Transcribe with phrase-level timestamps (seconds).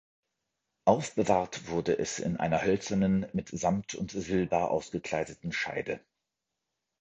[0.85, 6.01] Aufbewahrt wurde es in einer hölzernen mit Samt und Silber ausgekleideten Scheide.